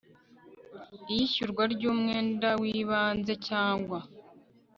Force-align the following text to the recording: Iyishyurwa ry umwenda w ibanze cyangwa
Iyishyurwa 1.11 1.63
ry 1.73 1.83
umwenda 1.91 2.49
w 2.61 2.63
ibanze 2.79 3.33
cyangwa 3.47 3.99